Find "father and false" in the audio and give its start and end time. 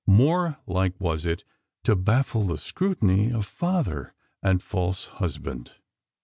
3.45-5.05